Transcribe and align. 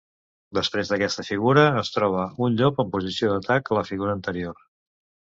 Després 0.57 0.91
d'aquesta 0.91 1.25
figura 1.25 1.65
es 1.81 1.91
troba 1.97 2.23
un 2.45 2.57
llop 2.61 2.81
en 2.83 2.89
posició 2.95 3.29
d'atac 3.33 3.69
a 3.69 3.77
la 3.79 3.83
figura 3.91 4.15
anterior. 4.19 4.57